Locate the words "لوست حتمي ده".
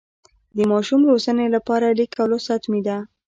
2.31-2.97